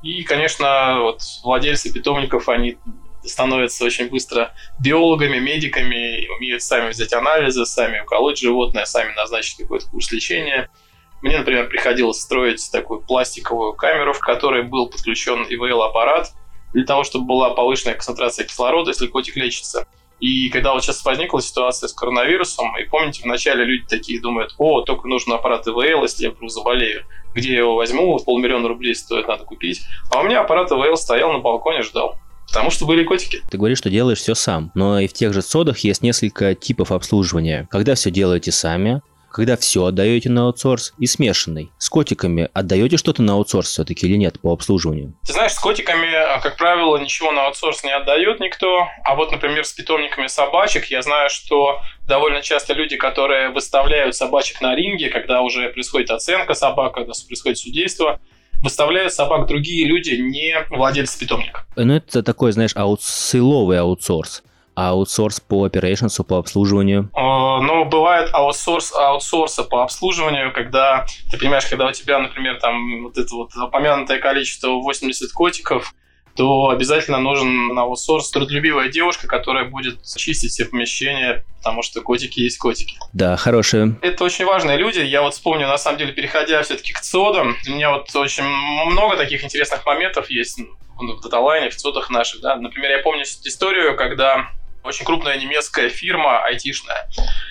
И, 0.02 0.22
конечно, 0.24 1.00
вот 1.00 1.20
владельцы 1.42 1.92
питомников, 1.92 2.48
они 2.48 2.76
становятся 3.24 3.84
очень 3.84 4.08
быстро 4.08 4.52
биологами, 4.80 5.38
медиками, 5.38 6.26
умеют 6.36 6.62
сами 6.62 6.90
взять 6.90 7.12
анализы, 7.12 7.64
сами 7.66 8.00
уколоть 8.00 8.38
животное, 8.38 8.84
сами 8.84 9.12
назначить 9.14 9.58
какой-то 9.58 9.86
курс 9.88 10.10
лечения– 10.12 10.70
мне, 11.22 11.38
например, 11.38 11.68
приходилось 11.68 12.20
строить 12.20 12.68
такую 12.70 13.00
пластиковую 13.00 13.74
камеру, 13.74 14.12
в 14.12 14.18
которой 14.18 14.62
был 14.62 14.88
подключен 14.88 15.44
ИВЛ-аппарат 15.44 16.32
для 16.72 16.84
того, 16.84 17.04
чтобы 17.04 17.26
была 17.26 17.50
повышенная 17.50 17.94
концентрация 17.94 18.44
кислорода, 18.44 18.90
если 18.90 19.06
котик 19.06 19.36
лечится. 19.36 19.86
И 20.18 20.50
когда 20.50 20.72
вот 20.72 20.84
сейчас 20.84 21.04
возникла 21.04 21.42
ситуация 21.42 21.88
с 21.88 21.92
коронавирусом, 21.92 22.76
и 22.78 22.84
помните, 22.84 23.22
вначале 23.24 23.64
люди 23.64 23.84
такие 23.88 24.20
думают, 24.20 24.54
о, 24.56 24.82
только 24.82 25.08
нужен 25.08 25.32
аппарат 25.32 25.66
ИВЛ, 25.66 26.02
если 26.02 26.24
я 26.24 26.30
вдруг 26.30 26.50
заболею. 26.50 27.04
Где 27.34 27.52
я 27.52 27.58
его 27.58 27.74
возьму? 27.74 28.16
Полмиллиона 28.18 28.68
рублей 28.68 28.94
стоит, 28.94 29.26
надо 29.26 29.44
купить. 29.44 29.82
А 30.12 30.20
у 30.20 30.24
меня 30.24 30.40
аппарат 30.40 30.70
ИВЛ 30.70 30.96
стоял 30.96 31.32
на 31.32 31.38
балконе, 31.38 31.82
ждал. 31.82 32.16
Потому 32.46 32.70
что 32.70 32.86
были 32.86 33.02
котики. 33.02 33.40
Ты 33.50 33.56
говоришь, 33.56 33.78
что 33.78 33.90
делаешь 33.90 34.18
все 34.18 34.34
сам. 34.34 34.70
Но 34.74 35.00
и 35.00 35.08
в 35.08 35.12
тех 35.12 35.32
же 35.32 35.42
содах 35.42 35.78
есть 35.78 36.02
несколько 36.02 36.54
типов 36.54 36.92
обслуживания. 36.92 37.66
Когда 37.70 37.94
все 37.94 38.10
делаете 38.10 38.52
сами, 38.52 39.02
когда 39.32 39.56
все 39.56 39.86
отдаете 39.86 40.28
на 40.30 40.46
аутсорс, 40.46 40.94
и 40.98 41.06
смешанный. 41.06 41.70
С 41.78 41.88
котиками 41.88 42.48
отдаете 42.52 42.96
что-то 42.96 43.22
на 43.22 43.34
аутсорс 43.34 43.68
все-таки 43.68 44.06
или 44.06 44.16
нет 44.16 44.38
по 44.40 44.52
обслуживанию? 44.52 45.14
Ты 45.26 45.32
знаешь, 45.32 45.52
с 45.52 45.58
котиками, 45.58 46.10
как 46.42 46.56
правило, 46.56 46.96
ничего 46.98 47.32
на 47.32 47.46
аутсорс 47.46 47.82
не 47.84 47.94
отдает 47.94 48.40
никто. 48.40 48.86
А 49.04 49.14
вот, 49.14 49.32
например, 49.32 49.64
с 49.64 49.72
питомниками 49.72 50.26
собачек 50.26 50.86
я 50.86 51.02
знаю, 51.02 51.30
что 51.30 51.80
довольно 52.06 52.42
часто 52.42 52.74
люди, 52.74 52.96
которые 52.96 53.50
выставляют 53.50 54.14
собачек 54.14 54.60
на 54.60 54.74
ринге, 54.74 55.08
когда 55.08 55.40
уже 55.40 55.70
происходит 55.70 56.10
оценка 56.10 56.54
собак, 56.54 56.94
когда 56.94 57.12
происходит 57.26 57.58
судейство, 57.58 58.20
выставляют 58.62 59.12
собак 59.12 59.46
другие 59.48 59.86
люди, 59.86 60.10
не 60.10 60.54
владельцы 60.70 61.18
питомника. 61.18 61.66
Ну, 61.74 61.94
это 61.94 62.22
такой, 62.22 62.52
знаешь, 62.52 62.72
аутсиловый 62.74 63.80
аутсорс 63.80 64.42
аутсорс 64.74 65.40
по 65.40 65.66
operations, 65.66 66.22
по 66.24 66.38
обслуживанию? 66.38 67.10
Ну, 67.14 67.84
бывает 67.84 68.30
аутсорс 68.32 68.92
аутсорса 68.94 69.64
по 69.64 69.82
обслуживанию, 69.82 70.52
когда, 70.52 71.06
ты 71.30 71.38
понимаешь, 71.38 71.66
когда 71.66 71.86
у 71.86 71.92
тебя, 71.92 72.18
например, 72.18 72.58
там 72.60 73.04
вот 73.04 73.18
это 73.18 73.34
вот 73.34 73.50
упомянутое 73.56 74.18
количество 74.18 74.68
80 74.68 75.32
котиков, 75.32 75.94
то 76.34 76.70
обязательно 76.70 77.18
нужен 77.18 77.68
на 77.74 77.82
аутсорс 77.82 78.30
трудолюбивая 78.30 78.88
девушка, 78.88 79.26
которая 79.26 79.66
будет 79.66 80.02
чистить 80.16 80.52
все 80.52 80.64
помещения, 80.64 81.44
потому 81.58 81.82
что 81.82 82.00
котики 82.00 82.40
есть 82.40 82.58
котики. 82.58 82.96
Да, 83.12 83.36
хорошие. 83.36 83.96
Это 84.00 84.24
очень 84.24 84.46
важные 84.46 84.78
люди. 84.78 85.00
Я 85.00 85.22
вот 85.22 85.34
вспомню, 85.34 85.68
на 85.68 85.76
самом 85.76 85.98
деле, 85.98 86.12
переходя 86.12 86.62
все-таки 86.62 86.94
к 86.94 87.00
ЦОДам, 87.00 87.56
у 87.68 87.70
меня 87.70 87.90
вот 87.90 88.14
очень 88.14 88.44
много 88.44 89.16
таких 89.16 89.44
интересных 89.44 89.84
моментов 89.84 90.30
есть 90.30 90.58
в 90.96 91.20
даталайне, 91.20 91.68
в 91.68 91.76
ЦОДах 91.76 92.08
наших. 92.10 92.40
Да? 92.40 92.56
Например, 92.56 92.90
я 92.92 93.02
помню 93.02 93.24
историю, 93.24 93.96
когда 93.96 94.48
очень 94.84 95.04
крупная 95.04 95.38
немецкая 95.38 95.88
фирма 95.88 96.44
айтишная. 96.44 97.08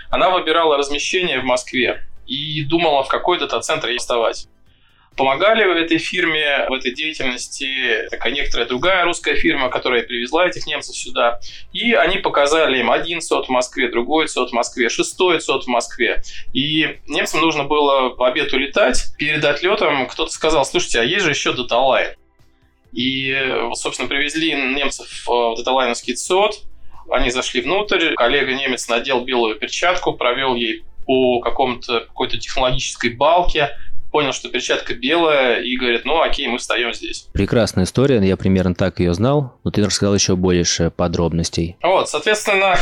Она 0.10 0.30
выбирала 0.30 0.78
размещение 0.78 1.40
в 1.40 1.44
Москве 1.44 2.08
и 2.28 2.64
думала, 2.64 3.04
в 3.04 3.08
какой 3.08 3.40
дата-центр 3.40 3.90
ей 3.90 3.98
вставать. 3.98 4.48
Помогали 5.18 5.66
в 5.66 5.76
этой 5.76 5.98
фирме, 5.98 6.66
в 6.70 6.74
этой 6.74 6.94
деятельности 6.94 8.08
такая 8.10 8.32
некоторая 8.32 8.66
другая 8.66 9.04
русская 9.04 9.36
фирма, 9.36 9.70
которая 9.70 10.04
привезла 10.04 10.48
этих 10.48 10.66
немцев 10.66 10.96
сюда. 10.96 11.42
И 11.74 11.94
они 11.94 12.18
показали 12.20 12.80
им 12.80 12.90
один 12.90 13.20
сот 13.20 13.48
в 13.48 13.50
Москве, 13.50 13.90
другой 13.90 14.30
сот 14.30 14.52
в 14.52 14.54
Москве, 14.54 14.88
шестой 14.88 15.42
сот 15.42 15.66
в 15.66 15.68
Москве. 15.68 16.24
И 16.54 17.00
немцам 17.08 17.42
нужно 17.42 17.66
было 17.66 18.12
по 18.12 18.30
обеду 18.30 18.58
летать. 18.58 19.14
Перед 19.18 19.44
отлетом 19.44 20.08
кто-то 20.08 20.32
сказал, 20.32 20.66
слушайте, 20.66 21.02
а 21.02 21.04
есть 21.04 21.26
же 21.26 21.32
еще 21.32 21.52
даталайн. 21.52 22.16
И, 22.94 23.36
собственно, 23.74 24.08
привезли 24.08 24.54
немцев 24.54 25.26
в 25.28 25.56
даталайновский 25.58 26.16
СОТ, 26.16 26.62
они 27.10 27.30
зашли 27.32 27.62
внутрь, 27.62 28.14
коллега 28.16 28.54
немец 28.54 28.88
надел 28.88 29.24
белую 29.24 29.56
перчатку, 29.56 30.14
провел 30.14 30.56
ей 30.56 30.84
по 31.06 31.40
какому-то 31.40 32.02
какой-то 32.02 32.38
технологической 32.38 33.12
балке, 33.12 33.70
понял, 34.12 34.34
что 34.34 34.50
перчатка 34.50 34.94
белая, 34.94 35.62
и 35.62 35.76
говорит, 35.78 36.06
ну 36.06 36.22
окей, 36.22 36.48
мы 36.48 36.58
встаем 36.58 36.94
здесь. 36.94 37.28
Прекрасная 37.34 37.86
история, 37.86 38.20
я 38.26 38.38
примерно 38.38 38.76
так 38.76 39.00
ее 39.00 39.14
знал, 39.14 39.58
но 39.64 39.72
ты 39.72 39.84
рассказал 39.84 40.14
еще 40.14 40.36
больше 40.36 40.92
подробностей. 40.92 41.78
Вот, 41.82 42.10
соответственно, 42.10 42.76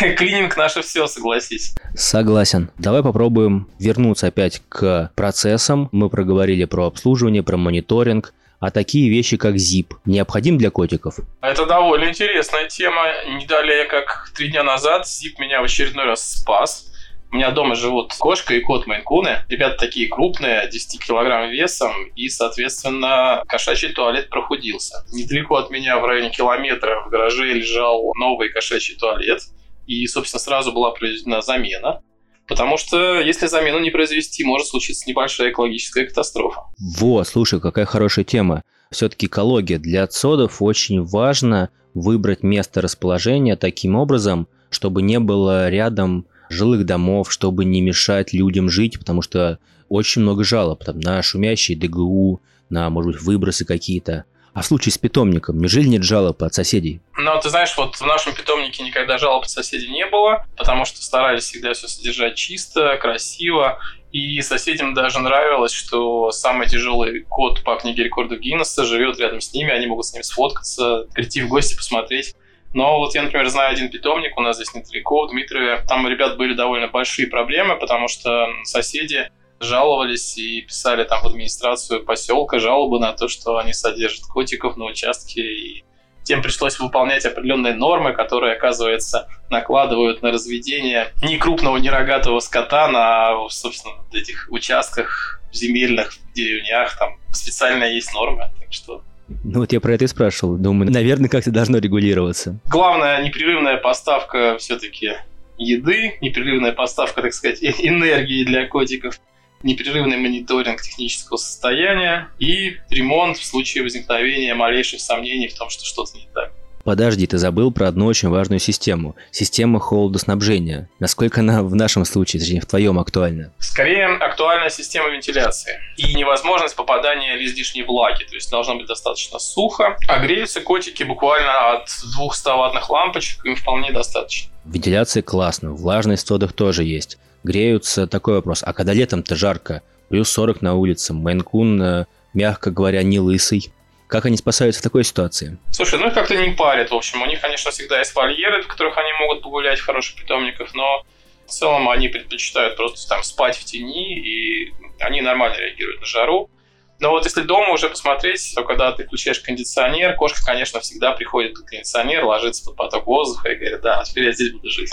клининг 0.16 0.56
наше 0.56 0.82
все, 0.82 1.06
согласись. 1.06 1.74
Согласен. 1.94 2.70
Давай 2.78 3.02
попробуем 3.02 3.68
вернуться 3.78 4.28
опять 4.28 4.62
к 4.68 5.10
процессам. 5.16 5.88
Мы 5.92 6.08
проговорили 6.08 6.64
про 6.64 6.86
обслуживание, 6.86 7.42
про 7.42 7.56
мониторинг 7.56 8.32
а 8.60 8.70
такие 8.70 9.10
вещи, 9.10 9.36
как 9.36 9.54
ZIP, 9.54 9.94
необходим 10.04 10.58
для 10.58 10.70
котиков? 10.70 11.16
Это 11.40 11.66
довольно 11.66 12.08
интересная 12.08 12.68
тема. 12.68 13.04
Не 13.38 13.46
далее, 13.46 13.84
как 13.84 14.30
три 14.34 14.48
дня 14.48 14.62
назад, 14.62 15.06
ZIP 15.06 15.40
меня 15.40 15.60
в 15.60 15.64
очередной 15.64 16.04
раз 16.04 16.40
спас. 16.40 16.92
У 17.32 17.36
меня 17.36 17.50
дома 17.50 17.74
живут 17.74 18.14
кошка 18.14 18.54
и 18.54 18.60
кот 18.60 18.86
Майнкуны. 18.86 19.44
Ребята 19.48 19.76
такие 19.76 20.08
крупные, 20.08 20.68
10 20.70 21.04
килограмм 21.04 21.50
весом, 21.50 21.92
и, 22.14 22.28
соответственно, 22.28 23.42
кошачий 23.48 23.92
туалет 23.92 24.30
прохудился. 24.30 25.04
Недалеко 25.12 25.56
от 25.56 25.70
меня, 25.70 25.98
в 25.98 26.06
районе 26.06 26.30
километра, 26.30 27.02
в 27.04 27.10
гараже 27.10 27.52
лежал 27.52 28.12
новый 28.16 28.48
кошачий 28.48 28.96
туалет. 28.96 29.40
И, 29.86 30.06
собственно, 30.06 30.40
сразу 30.40 30.72
была 30.72 30.92
произведена 30.92 31.42
замена. 31.42 32.00
Потому 32.46 32.76
что 32.76 33.20
если 33.20 33.46
замену 33.46 33.80
не 33.80 33.90
произвести, 33.90 34.44
может 34.44 34.68
случиться 34.68 35.08
небольшая 35.08 35.50
экологическая 35.50 36.06
катастрофа. 36.06 36.62
Во, 36.78 37.24
слушай, 37.24 37.60
какая 37.60 37.86
хорошая 37.86 38.24
тема. 38.24 38.62
Все-таки 38.90 39.26
экология. 39.26 39.78
Для 39.78 40.04
отсодов 40.04 40.62
очень 40.62 41.02
важно 41.02 41.70
выбрать 41.94 42.42
место 42.42 42.80
расположения 42.80 43.56
таким 43.56 43.96
образом, 43.96 44.48
чтобы 44.70 45.02
не 45.02 45.18
было 45.18 45.68
рядом 45.68 46.26
жилых 46.48 46.86
домов, 46.86 47.32
чтобы 47.32 47.64
не 47.64 47.80
мешать 47.80 48.32
людям 48.32 48.68
жить, 48.68 48.98
потому 48.98 49.22
что 49.22 49.58
очень 49.88 50.22
много 50.22 50.44
жалоб 50.44 50.84
там, 50.84 51.00
на 51.00 51.22
шумящие 51.22 51.76
ДГУ, 51.76 52.40
на, 52.68 52.90
может 52.90 53.12
быть, 53.12 53.22
выбросы 53.22 53.64
какие-то. 53.64 54.24
А 54.56 54.62
в 54.62 54.64
случае 54.64 54.90
с 54.90 54.96
питомником, 54.96 55.58
неужели 55.58 55.86
нет 55.86 56.02
жалоб 56.02 56.42
от 56.42 56.54
соседей? 56.54 57.02
Ну, 57.18 57.38
ты 57.42 57.50
знаешь, 57.50 57.76
вот 57.76 57.96
в 57.96 58.06
нашем 58.06 58.32
питомнике 58.32 58.82
никогда 58.84 59.18
жалоб 59.18 59.42
от 59.42 59.50
соседей 59.50 59.88
не 59.88 60.06
было, 60.06 60.46
потому 60.56 60.86
что 60.86 61.02
старались 61.02 61.44
всегда 61.44 61.74
все 61.74 61.88
содержать 61.88 62.36
чисто, 62.36 62.96
красиво. 62.96 63.78
И 64.12 64.40
соседям 64.40 64.94
даже 64.94 65.18
нравилось, 65.18 65.72
что 65.72 66.30
самый 66.30 66.68
тяжелый 66.68 67.26
кот 67.28 67.64
по 67.64 67.76
книге 67.76 68.04
рекордов 68.04 68.40
Гиннесса 68.40 68.86
живет 68.86 69.20
рядом 69.20 69.42
с 69.42 69.52
ними, 69.52 69.72
они 69.72 69.88
могут 69.88 70.06
с 70.06 70.14
ним 70.14 70.22
сфоткаться, 70.22 71.06
прийти 71.12 71.42
в 71.42 71.48
гости, 71.48 71.76
посмотреть. 71.76 72.34
Но 72.72 72.98
вот 72.98 73.14
я, 73.14 73.24
например, 73.24 73.46
знаю 73.48 73.72
один 73.72 73.90
питомник 73.90 74.38
у 74.38 74.40
нас 74.40 74.56
здесь 74.56 74.74
недалеко, 74.74 75.26
в 75.26 75.32
Дмитрове. 75.32 75.84
Там 75.86 76.06
у 76.06 76.08
ребят 76.08 76.38
были 76.38 76.54
довольно 76.54 76.88
большие 76.88 77.28
проблемы, 77.28 77.76
потому 77.76 78.08
что 78.08 78.46
соседи 78.64 79.30
жаловались 79.60 80.36
и 80.38 80.62
писали 80.62 81.04
там 81.04 81.22
в 81.22 81.26
администрацию 81.26 82.04
поселка 82.04 82.58
жалобы 82.58 82.98
на 83.00 83.12
то, 83.12 83.28
что 83.28 83.58
они 83.58 83.72
содержат 83.72 84.26
котиков 84.26 84.76
на 84.76 84.84
участке, 84.84 85.42
и 85.42 85.84
тем 86.24 86.42
пришлось 86.42 86.78
выполнять 86.78 87.24
определенные 87.24 87.74
нормы, 87.74 88.12
которые, 88.12 88.54
оказывается, 88.54 89.28
накладывают 89.48 90.22
на 90.22 90.32
разведение 90.32 91.12
ни 91.22 91.36
крупного, 91.36 91.76
ни 91.76 91.88
рогатого 91.88 92.40
скота 92.40 92.88
на, 92.88 93.48
собственно, 93.48 93.94
этих 94.12 94.48
участках 94.50 95.40
земельных, 95.52 96.12
в 96.12 96.32
деревнях, 96.34 96.98
там 96.98 97.16
специально 97.32 97.84
есть 97.84 98.12
нормы, 98.12 98.50
так 98.60 98.72
что 98.72 99.02
ну 99.42 99.60
вот 99.60 99.72
я 99.72 99.80
про 99.80 99.94
это 99.94 100.04
и 100.04 100.06
спрашивал. 100.06 100.56
Думаю, 100.56 100.90
наверное, 100.90 101.28
как-то 101.28 101.50
должно 101.50 101.78
регулироваться. 101.78 102.60
Главная 102.66 103.20
непрерывная 103.24 103.76
поставка 103.76 104.56
все-таки 104.58 105.14
еды, 105.58 106.16
непрерывная 106.20 106.72
поставка, 106.72 107.22
так 107.22 107.34
сказать, 107.34 107.58
энергии 107.62 108.44
для 108.44 108.66
котиков 108.66 109.18
непрерывный 109.62 110.16
мониторинг 110.16 110.80
технического 110.82 111.36
состояния 111.36 112.28
и 112.38 112.76
ремонт 112.90 113.38
в 113.38 113.44
случае 113.44 113.82
возникновения 113.84 114.54
малейших 114.54 115.00
сомнений 115.00 115.48
в 115.48 115.54
том, 115.56 115.70
что 115.70 115.84
что-то 115.84 116.16
не 116.16 116.28
так. 116.34 116.52
Подожди, 116.86 117.26
ты 117.26 117.36
забыл 117.36 117.72
про 117.72 117.88
одну 117.88 118.06
очень 118.06 118.28
важную 118.28 118.60
систему. 118.60 119.16
Система 119.32 119.80
холодоснабжения. 119.80 120.88
Насколько 121.00 121.40
она 121.40 121.64
в 121.64 121.74
нашем 121.74 122.04
случае, 122.04 122.40
точнее, 122.40 122.60
в 122.60 122.66
твоем 122.66 123.00
актуальна? 123.00 123.52
Скорее, 123.58 124.06
актуальна 124.06 124.70
система 124.70 125.08
вентиляции 125.08 125.80
и 125.96 126.14
невозможность 126.14 126.76
попадания 126.76 127.44
излишней 127.44 127.82
влаги. 127.82 128.22
То 128.22 128.36
есть 128.36 128.48
должно 128.52 128.76
быть 128.76 128.86
достаточно 128.86 129.40
сухо. 129.40 129.96
А 130.06 130.20
греются 130.20 130.60
котики 130.60 131.02
буквально 131.02 131.72
от 131.72 131.88
200 132.16 132.56
ваттных 132.56 132.88
лампочек, 132.88 133.44
им 133.44 133.56
вполне 133.56 133.90
достаточно. 133.90 134.52
Вентиляция 134.64 135.24
классно, 135.24 135.72
влажность 135.72 136.24
в 136.24 136.28
содах 136.28 136.52
тоже 136.52 136.84
есть 136.84 137.18
греются. 137.46 138.06
Такой 138.06 138.34
вопрос. 138.34 138.62
А 138.66 138.74
когда 138.74 138.92
летом-то 138.92 139.34
жарко, 139.36 139.82
плюс 140.10 140.28
40 140.30 140.60
на 140.60 140.74
улице, 140.74 141.14
Майнкун, 141.14 141.80
э, 141.80 142.04
мягко 142.34 142.70
говоря, 142.70 143.02
не 143.02 143.18
лысый. 143.18 143.72
Как 144.06 144.26
они 144.26 144.36
спасаются 144.36 144.80
в 144.80 144.84
такой 144.84 145.04
ситуации? 145.04 145.58
Слушай, 145.72 145.98
ну 145.98 146.08
их 146.08 146.14
как-то 146.14 146.36
не 146.36 146.50
парят, 146.50 146.90
в 146.90 146.94
общем. 146.94 147.22
У 147.22 147.26
них, 147.26 147.40
конечно, 147.40 147.70
всегда 147.70 147.98
есть 147.98 148.14
вольеры, 148.14 148.62
в 148.62 148.68
которых 148.68 148.98
они 148.98 149.12
могут 149.20 149.42
погулять 149.42 149.78
в 149.78 149.86
хороших 149.86 150.16
питомниках, 150.16 150.74
но 150.74 151.04
в 151.46 151.50
целом 151.50 151.88
они 151.88 152.08
предпочитают 152.08 152.76
просто 152.76 153.08
там 153.08 153.22
спать 153.22 153.56
в 153.56 153.64
тени, 153.64 154.18
и 154.18 154.72
они 155.00 155.22
нормально 155.22 155.56
реагируют 155.56 156.00
на 156.00 156.06
жару. 156.06 156.50
Но 156.98 157.10
вот 157.10 157.24
если 157.24 157.42
дома 157.42 157.72
уже 157.72 157.88
посмотреть, 157.88 158.52
то 158.54 158.64
когда 158.64 158.92
ты 158.92 159.04
включаешь 159.04 159.40
кондиционер, 159.40 160.14
кошка, 160.14 160.40
конечно, 160.44 160.80
всегда 160.80 161.12
приходит 161.12 161.54
под 161.54 161.66
кондиционер, 161.66 162.24
ложится 162.24 162.64
под 162.64 162.76
поток 162.76 163.06
воздуха 163.06 163.50
и 163.50 163.56
говорит, 163.56 163.80
да, 163.82 164.02
теперь 164.04 164.24
я 164.24 164.32
здесь 164.32 164.52
буду 164.52 164.70
жить. 164.70 164.92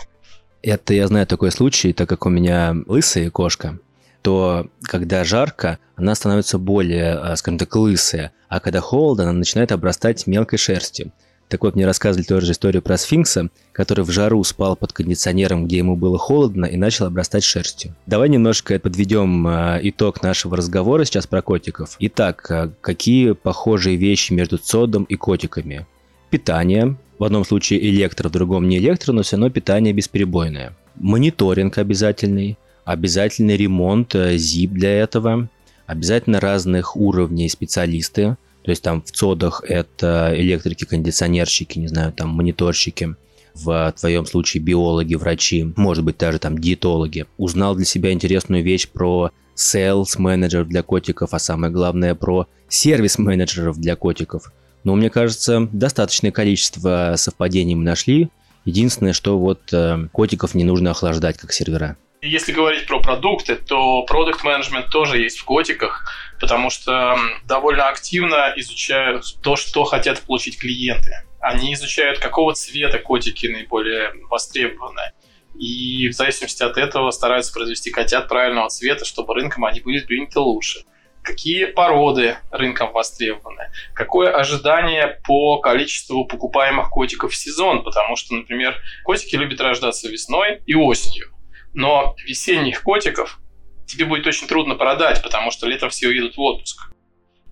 Это 0.64 0.94
я 0.94 1.08
знаю 1.08 1.28
такой 1.28 1.52
случай, 1.52 1.92
так 1.92 2.08
как 2.08 2.26
у 2.26 2.30
меня 2.30 2.74
лысая 2.88 3.30
кошка, 3.30 3.80
то 4.22 4.68
когда 4.82 5.26
жарко, 5.26 5.78
она 5.98 6.16
становится 6.16 6.58
более, 6.58 7.16
а, 7.16 7.36
скажем 7.36 7.60
так, 7.60 7.76
лысая, 7.76 8.32
а 8.48 8.62
когда 8.62 8.80
холодно, 8.80 9.26
она 9.26 9.34
начинает 9.34 9.74
обрастать 9.74 10.26
мелкой 10.26 10.58
шерстью. 10.58 11.12
Так 11.50 11.64
вот, 11.64 11.76
мне 11.76 11.86
рассказывали 11.86 12.26
тоже 12.26 12.54
историю 12.54 12.82
про 12.82 12.98
сфинкса, 12.98 13.50
который 13.74 14.06
в 14.06 14.10
жару 14.10 14.42
спал 14.46 14.78
под 14.78 14.94
кондиционером, 14.94 15.66
где 15.66 15.78
ему 15.78 15.98
было 15.98 16.18
холодно, 16.18 16.66
и 16.66 16.78
начал 16.78 17.06
обрастать 17.06 17.44
шерстью. 17.44 17.94
Давай 18.08 18.30
немножко 18.30 18.80
подведем 18.80 19.46
а, 19.46 19.80
итог 19.84 20.24
нашего 20.24 20.56
разговора 20.56 21.04
сейчас 21.04 21.28
про 21.28 21.42
котиков. 21.42 21.98
Итак, 22.00 22.50
а, 22.50 22.72
какие 22.80 23.34
похожие 23.34 23.98
вещи 23.98 24.32
между 24.32 24.58
цодом 24.58 25.04
и 25.04 25.16
котиками? 25.16 25.86
Питание, 26.30 26.96
в 27.20 27.24
одном 27.24 27.46
случае 27.46 27.88
электро, 27.90 28.30
в 28.30 28.32
другом 28.32 28.68
не 28.68 28.78
электро, 28.78 29.14
но 29.14 29.22
все 29.22 29.36
равно 29.36 29.50
питание 29.50 29.94
бесперебойное. 29.94 30.76
Мониторинг 30.96 31.78
обязательный. 31.78 32.58
обязательный 32.86 33.56
ремонт, 33.58 34.14
ZIP 34.14 34.68
для 34.68 34.92
этого, 34.92 35.50
обязательно 35.86 36.40
разных 36.40 36.98
уровней 36.98 37.50
специалисты, 37.50 38.36
то 38.64 38.72
есть 38.72 38.82
там 38.82 39.02
в 39.02 39.12
ЦОДах 39.12 39.64
это 39.68 40.34
электрики, 40.36 40.86
кондиционерщики, 40.86 41.80
не 41.80 41.88
знаю, 41.88 42.12
там 42.12 42.30
мониторщики, 42.30 43.16
в 43.54 43.94
твоем 44.00 44.26
случае 44.26 44.64
биологи, 44.64 45.16
врачи, 45.16 45.74
может 45.76 46.04
быть 46.04 46.18
даже 46.18 46.40
там 46.40 46.58
диетологи. 46.58 47.26
Узнал 47.38 47.76
для 47.76 47.86
себя 47.86 48.12
интересную 48.12 48.64
вещь 48.64 48.88
про 48.88 49.32
sales 49.56 50.18
менеджеров 50.18 50.68
для 50.68 50.82
котиков, 50.82 51.34
а 51.34 51.40
самое 51.40 51.72
главное 51.72 52.16
про 52.16 52.48
сервис 52.68 53.20
менеджеров 53.20 53.78
для 53.80 53.96
котиков. 53.96 54.52
Но 54.84 54.96
мне 54.96 55.10
кажется, 55.10 55.68
достаточное 55.72 56.32
количество 56.32 57.14
совпадений 57.18 57.76
мы 57.76 57.84
нашли. 57.84 58.30
Единственное, 58.66 59.14
что 59.14 59.38
вот 59.38 59.74
э, 59.74 60.08
котиков 60.12 60.56
не 60.56 60.64
нужно 60.64 60.92
охлаждать 60.92 61.38
как 61.38 61.52
сервера. 61.52 61.98
Если 62.22 62.54
говорить 62.54 62.88
про 62.88 63.02
продукты, 63.02 63.56
то 63.56 64.04
продукт 64.04 64.46
менеджмент 64.46 64.90
тоже 64.90 65.18
есть 65.18 65.38
в 65.40 65.44
котиках, 65.44 66.10
потому 66.40 66.70
что 66.70 67.18
довольно 67.46 67.90
активно 67.90 68.54
изучают 68.56 69.26
то, 69.42 69.58
что 69.58 69.84
хотят 69.84 70.22
получить 70.22 70.58
клиенты. 70.58 71.26
Они 71.42 71.74
изучают, 71.74 72.20
какого 72.20 72.54
цвета 72.54 73.00
котики 73.00 73.48
наиболее 73.48 74.14
востребованы. 74.30 75.12
И 75.60 76.08
в 76.08 76.14
зависимости 76.14 76.64
от 76.64 76.78
этого 76.78 77.12
стараются 77.12 77.54
произвести 77.54 77.92
котят 77.92 78.30
правильного 78.30 78.70
цвета, 78.70 79.04
чтобы 79.04 79.34
рынком 79.34 79.66
они 79.66 79.82
были 79.82 80.00
приняты 80.00 80.40
лучше. 80.40 80.86
Какие 81.24 81.66
породы 81.66 82.38
рынком 82.52 82.92
востребованы? 82.92 83.72
Какое 83.94 84.36
ожидание 84.36 85.20
по 85.26 85.60
количеству 85.60 86.26
покупаемых 86.26 86.90
котиков 86.90 87.32
в 87.32 87.36
сезон? 87.36 87.84
Потому 87.84 88.18
что, 88.18 88.36
например, 88.36 88.76
котики 89.06 89.36
любят 89.36 89.62
рождаться 89.62 90.10
весной 90.10 90.62
и 90.66 90.76
осенью. 90.76 91.30
Но 91.74 92.16
весенних 92.26 92.84
котиков 92.84 93.40
тебе 93.88 94.06
будет 94.06 94.28
очень 94.28 94.48
трудно 94.48 94.76
продать, 94.76 95.24
потому 95.24 95.50
что 95.50 95.66
летом 95.66 95.90
все 95.90 96.10
уедут 96.10 96.36
в 96.36 96.42
отпуск. 96.42 96.92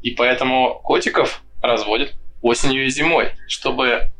И 0.02 0.12
поэтому 0.12 0.82
котиков 0.84 1.42
разводят 1.62 2.14
осенью 2.42 2.86
и 2.86 2.90
зимой, 2.90 3.32
чтобы 3.48 4.12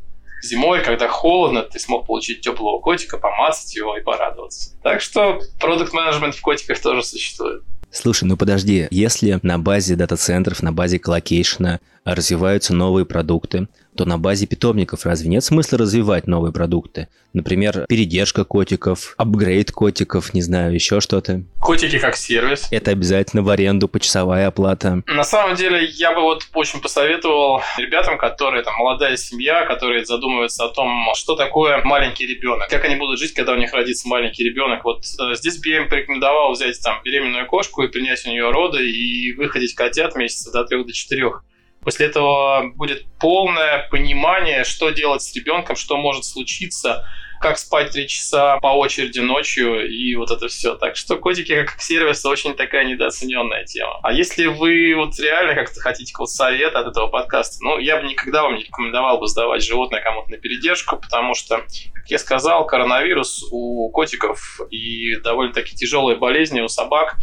зимой, 0.42 0.82
когда 0.82 1.08
холодно, 1.08 1.62
ты 1.62 1.78
смог 1.78 2.06
получить 2.06 2.40
теплого 2.40 2.80
котика, 2.80 3.18
помацать 3.18 3.74
его 3.74 3.96
и 3.96 4.02
порадоваться. 4.02 4.80
Так 4.82 5.00
что 5.00 5.40
product 5.60 5.92
management 5.92 6.34
в 6.34 6.40
котиках 6.40 6.80
тоже 6.80 7.02
существует. 7.02 7.62
Слушай, 7.92 8.24
ну 8.24 8.38
подожди, 8.38 8.88
если 8.90 9.38
на 9.42 9.58
базе 9.58 9.96
дата-центров, 9.96 10.62
на 10.62 10.72
базе 10.72 10.98
colocation 10.98 11.73
а 11.73 11.80
развиваются 12.04 12.72
новые 12.72 13.04
продукты, 13.04 13.68
то 13.96 14.04
на 14.04 14.18
базе 14.18 14.46
питомников 14.46 15.04
разве 15.04 15.28
нет 15.28 15.44
смысла 15.44 15.78
развивать 15.78 16.26
новые 16.26 16.52
продукты? 16.52 17.08
Например, 17.32 17.86
передержка 17.88 18.44
котиков, 18.44 19.14
апгрейд 19.16 19.72
котиков, 19.72 20.34
не 20.34 20.42
знаю, 20.42 20.74
еще 20.74 21.00
что-то. 21.00 21.42
Котики 21.60 21.98
как 21.98 22.16
сервис. 22.16 22.68
Это 22.70 22.90
обязательно 22.90 23.42
в 23.42 23.48
аренду, 23.48 23.88
почасовая 23.88 24.48
оплата. 24.48 25.02
На 25.06 25.24
самом 25.24 25.56
деле, 25.56 25.84
я 25.84 26.14
бы 26.14 26.20
вот 26.20 26.42
очень 26.54 26.80
посоветовал 26.80 27.62
ребятам, 27.78 28.18
которые 28.18 28.62
там 28.64 28.74
молодая 28.76 29.16
семья, 29.16 29.64
которые 29.66 30.04
задумываются 30.04 30.64
о 30.64 30.68
том, 30.68 30.90
что 31.14 31.36
такое 31.36 31.82
маленький 31.84 32.26
ребенок, 32.26 32.68
как 32.68 32.84
они 32.84 32.96
будут 32.96 33.18
жить, 33.18 33.32
когда 33.32 33.52
у 33.52 33.56
них 33.56 33.72
родится 33.72 34.08
маленький 34.08 34.44
ребенок. 34.44 34.84
Вот 34.84 35.04
э, 35.04 35.34
здесь 35.34 35.58
бы 35.58 35.68
я 35.68 35.78
им 35.78 35.88
порекомендовал 35.88 36.52
взять 36.52 36.80
там 36.82 37.00
беременную 37.04 37.46
кошку 37.46 37.82
и 37.82 37.88
принять 37.88 38.26
у 38.26 38.30
нее 38.30 38.50
роды 38.50 38.90
и 38.90 39.32
выходить 39.34 39.74
котят 39.74 40.16
месяца 40.16 40.52
до 40.52 40.64
трех 40.64 40.86
до 40.86 40.92
четырех. 40.92 41.44
После 41.82 42.06
этого 42.06 42.70
будет 42.74 43.04
полное 43.18 43.88
понимание, 43.90 44.64
что 44.64 44.90
делать 44.90 45.22
с 45.22 45.34
ребенком, 45.34 45.76
что 45.76 45.96
может 45.96 46.24
случиться, 46.24 47.04
как 47.42 47.58
спать 47.58 47.90
три 47.90 48.06
часа 48.06 48.58
по 48.60 48.68
очереди 48.68 49.18
ночью 49.18 49.90
и 49.90 50.14
вот 50.14 50.30
это 50.30 50.46
все. 50.46 50.76
Так 50.76 50.96
что 50.96 51.16
котики 51.16 51.64
как 51.64 51.80
сервис 51.80 52.24
очень 52.24 52.54
такая 52.54 52.84
недооцененная 52.84 53.64
тема. 53.64 53.98
А 54.02 54.12
если 54.12 54.46
вы 54.46 54.94
вот 54.94 55.18
реально 55.18 55.56
как-то 55.56 55.80
хотите 55.80 56.12
какого-то 56.12 56.32
совета 56.32 56.78
от 56.78 56.86
этого 56.86 57.08
подкаста, 57.08 57.58
ну, 57.60 57.78
я 57.78 58.00
бы 58.00 58.06
никогда 58.06 58.44
вам 58.44 58.54
не 58.54 58.62
рекомендовал 58.62 59.18
бы 59.18 59.26
сдавать 59.26 59.64
животное 59.64 60.00
кому-то 60.00 60.30
на 60.30 60.36
передержку, 60.38 60.96
потому 60.96 61.34
что, 61.34 61.56
как 61.94 62.06
я 62.06 62.18
сказал, 62.18 62.64
коронавирус 62.64 63.44
у 63.50 63.90
котиков 63.90 64.60
и 64.70 65.16
довольно-таки 65.16 65.74
тяжелые 65.74 66.16
болезни 66.16 66.60
у 66.60 66.68
собак, 66.68 67.16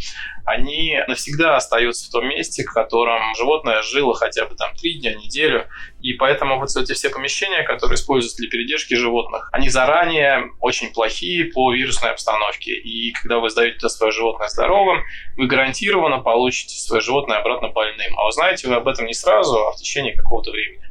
они 0.44 0.98
навсегда 1.08 1.56
остаются 1.56 2.08
в 2.08 2.12
том 2.12 2.28
месте, 2.28 2.64
в 2.64 2.72
котором 2.72 3.34
животное 3.36 3.82
жило 3.82 4.14
хотя 4.14 4.46
бы 4.46 4.54
там 4.54 4.74
три 4.74 4.98
дня, 4.98 5.14
неделю. 5.14 5.66
И 6.00 6.14
поэтому 6.14 6.58
вот 6.58 6.74
эти 6.76 6.92
все 6.92 7.10
помещения, 7.10 7.62
которые 7.62 7.96
используются 7.96 8.38
для 8.38 8.48
передержки 8.48 8.94
животных, 8.94 9.48
они 9.52 9.68
заранее 9.68 10.50
очень 10.60 10.92
плохие 10.92 11.46
по 11.46 11.72
вирусной 11.72 12.12
обстановке. 12.12 12.72
И 12.72 13.12
когда 13.12 13.38
вы 13.38 13.50
сдаете 13.50 13.88
свое 13.88 14.12
животное 14.12 14.48
здоровым, 14.48 15.02
вы 15.36 15.46
гарантированно 15.46 16.18
получите 16.18 16.76
свое 16.76 17.02
животное 17.02 17.38
обратно 17.38 17.68
больным. 17.68 18.18
А 18.18 18.26
узнаете 18.26 18.68
вы 18.68 18.74
об 18.74 18.88
этом 18.88 19.06
не 19.06 19.14
сразу, 19.14 19.66
а 19.66 19.72
в 19.72 19.76
течение 19.76 20.14
какого-то 20.14 20.50
времени. 20.50 20.84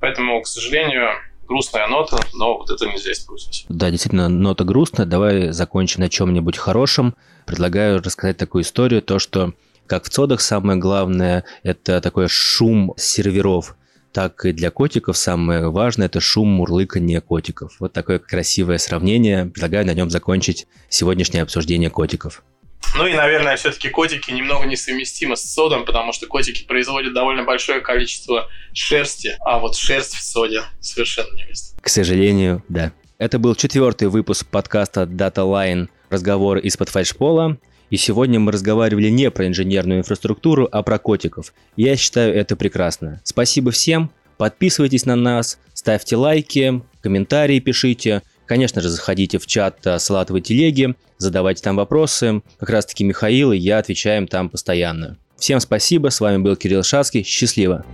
Поэтому, 0.00 0.40
к 0.42 0.46
сожалению, 0.46 1.10
грустная 1.46 1.86
нота, 1.88 2.18
но 2.34 2.58
вот 2.58 2.70
это 2.70 2.86
нельзя 2.86 3.12
использовать. 3.12 3.64
Да, 3.68 3.90
действительно, 3.90 4.28
нота 4.28 4.64
грустная. 4.64 5.06
Давай 5.06 5.52
закончим 5.52 6.00
на 6.00 6.08
чем-нибудь 6.08 6.56
хорошем. 6.56 7.14
Предлагаю 7.46 8.02
рассказать 8.02 8.36
такую 8.36 8.62
историю, 8.62 9.02
то, 9.02 9.18
что 9.18 9.54
как 9.86 10.04
в 10.04 10.08
цодах 10.08 10.40
самое 10.40 10.78
главное– 10.78 11.44
это 11.62 12.00
такой 12.00 12.28
шум 12.28 12.94
серверов, 12.96 13.76
так 14.12 14.44
и 14.44 14.52
для 14.52 14.70
котиков 14.70 15.16
самое 15.16 15.70
важное– 15.70 16.06
это 16.08 16.20
шум 16.20 16.48
мурлыкания 16.48 17.20
котиков. 17.20 17.76
Вот 17.78 17.92
такое 17.92 18.18
красивое 18.18 18.78
сравнение. 18.78 19.46
Предлагаю 19.46 19.86
на 19.86 19.94
нем 19.94 20.10
закончить 20.10 20.66
сегодняшнее 20.88 21.42
обсуждение 21.42 21.90
котиков. 21.90 22.42
Ну 22.94 23.06
и, 23.06 23.14
наверное, 23.14 23.56
все-таки 23.56 23.88
котики 23.88 24.30
немного 24.30 24.66
несовместимы 24.66 25.36
с 25.36 25.52
содом, 25.52 25.84
потому 25.84 26.12
что 26.12 26.26
котики 26.26 26.64
производят 26.64 27.14
довольно 27.14 27.42
большое 27.42 27.80
количество 27.80 28.48
шерсти, 28.72 29.36
а 29.40 29.58
вот 29.58 29.76
шерсть 29.76 30.14
в 30.14 30.22
соде 30.22 30.62
совершенно 30.80 31.34
не 31.34 31.44
место. 31.44 31.76
К 31.80 31.88
сожалению, 31.88 32.62
да. 32.68 32.92
Это 33.18 33.38
был 33.38 33.54
четвертый 33.54 34.08
выпуск 34.08 34.46
подкаста 34.46 35.02
Data 35.02 35.44
Line 35.44 35.88
«Разговор 36.10 36.58
из-под 36.58 36.88
фальшпола». 36.90 37.58
И 37.88 37.96
сегодня 37.96 38.40
мы 38.40 38.52
разговаривали 38.52 39.08
не 39.08 39.30
про 39.30 39.46
инженерную 39.46 40.00
инфраструктуру, 40.00 40.68
а 40.70 40.82
про 40.82 40.98
котиков. 40.98 41.54
Я 41.76 41.96
считаю 41.96 42.34
это 42.34 42.56
прекрасно. 42.56 43.20
Спасибо 43.24 43.70
всем. 43.70 44.10
Подписывайтесь 44.36 45.06
на 45.06 45.16
нас, 45.16 45.58
ставьте 45.72 46.16
лайки, 46.16 46.82
комментарии 47.00 47.60
пишите. 47.60 48.22
Конечно 48.46 48.80
же, 48.80 48.88
заходите 48.88 49.38
в 49.38 49.46
чат 49.46 49.78
э, 49.84 49.98
Салатовой 49.98 50.40
телеги, 50.40 50.94
задавайте 51.18 51.62
там 51.62 51.76
вопросы. 51.76 52.42
Как 52.58 52.70
раз 52.70 52.86
таки 52.86 53.04
Михаил 53.04 53.52
и 53.52 53.58
я 53.58 53.78
отвечаем 53.78 54.26
там 54.26 54.48
постоянно. 54.48 55.18
Всем 55.36 55.60
спасибо, 55.60 56.08
с 56.08 56.20
вами 56.20 56.38
был 56.38 56.56
Кирилл 56.56 56.82
Шацкий, 56.82 57.22
счастливо! 57.22 57.84